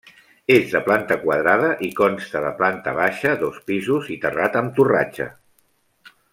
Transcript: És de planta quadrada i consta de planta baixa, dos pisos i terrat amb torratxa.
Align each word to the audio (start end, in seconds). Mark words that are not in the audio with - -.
És 0.53 0.63
de 0.75 0.79
planta 0.87 1.17
quadrada 1.25 1.67
i 1.89 1.89
consta 1.99 2.41
de 2.45 2.49
planta 2.63 2.95
baixa, 3.01 3.37
dos 3.45 3.61
pisos 3.69 4.11
i 4.17 4.19
terrat 4.27 4.59
amb 4.65 4.75
torratxa. 4.81 5.33